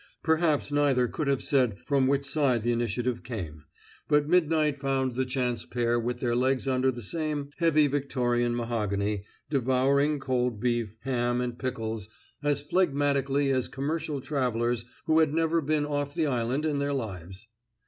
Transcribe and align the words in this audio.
Perhaps 0.23 0.71
neither 0.71 1.07
could 1.07 1.27
have 1.27 1.43
said 1.43 1.77
from 1.85 2.07
which 2.07 2.25
side 2.25 2.63
the 2.63 2.71
initiative 2.71 3.21
came; 3.21 3.65
but 4.07 4.27
midnight 4.27 4.79
found 4.79 5.13
the 5.13 5.25
chance 5.27 5.63
pair 5.63 5.99
with 5.99 6.19
their 6.21 6.35
legs 6.35 6.67
under 6.67 6.89
the 6.91 7.03
same 7.03 7.51
heavy 7.57 7.85
Victorian 7.85 8.55
mahogany, 8.55 9.23
devouring 9.51 10.19
cold 10.19 10.59
beef, 10.59 10.95
ham 11.03 11.39
and 11.39 11.59
pickles 11.59 12.07
as 12.41 12.63
phlegmatically 12.63 13.51
as 13.51 13.67
commercial 13.67 14.19
travelers 14.21 14.85
who 15.05 15.19
had 15.19 15.35
never 15.35 15.61
been 15.61 15.85
off 15.85 16.15
the 16.15 16.25
island 16.25 16.65
in 16.65 16.79
their 16.79 16.93
lives. 16.93 17.47